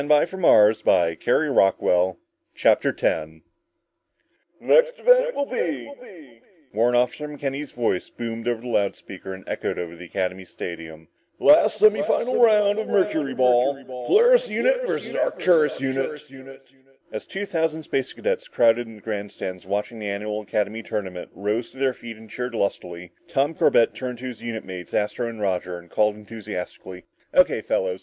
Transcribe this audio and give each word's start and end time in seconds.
We're 0.09 0.25
spacemen!" 0.25 2.15
CHAPTER 2.55 2.91
10 2.91 3.41
"The 4.59 4.65
next 4.67 4.93
event 4.97 5.35
will 5.35 5.45
be," 5.45 6.39
Warrant 6.73 6.95
Officer 6.97 7.27
McKenny's 7.27 7.71
voice 7.73 8.09
boomed 8.09 8.47
over 8.47 8.61
the 8.61 8.67
loud 8.67 8.95
speaker 8.95 9.31
and 9.35 9.43
echoed 9.47 9.77
over 9.77 9.95
the 9.95 10.05
Academy 10.05 10.43
stadium, 10.43 11.07
"the 11.37 11.45
last 11.45 11.79
semifinal 11.79 12.43
round 12.43 12.79
of 12.79 12.87
mercuryball. 12.87 13.85
Polaris 13.85 14.49
unit 14.49 14.87
versus 14.87 15.15
Arcturus 15.15 15.79
unit." 15.79 16.61
As 17.11 17.27
two 17.27 17.45
thousand 17.45 17.83
space 17.83 18.11
cadets, 18.11 18.47
crowded 18.47 18.87
in 18.87 18.95
the 18.95 19.01
grandstands 19.03 19.67
watching 19.67 19.99
the 19.99 20.09
annual 20.09 20.41
academy 20.41 20.81
tournament, 20.81 21.29
rose 21.35 21.69
to 21.69 21.77
their 21.77 21.93
feet 21.93 22.17
and 22.17 22.27
cheered 22.27 22.55
lustily, 22.55 23.11
Tom 23.27 23.53
Corbett 23.53 23.93
turned 23.93 24.17
to 24.17 24.25
his 24.25 24.41
unit 24.41 24.65
mates 24.65 24.95
Astro 24.95 25.27
and 25.27 25.39
Roger 25.39 25.77
and 25.77 25.91
called 25.91 26.15
enthusiastically, 26.15 27.03
"O.K., 27.35 27.61
fellas. 27.61 27.99